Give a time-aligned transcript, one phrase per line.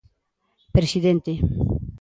[0.75, 1.31] Presidente.